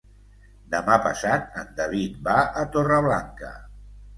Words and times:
Demà 0.75 0.95
passat 1.03 1.45
en 1.65 1.69
David 1.81 2.17
va 2.29 2.39
a 2.63 2.67
Torreblanca. 2.77 3.53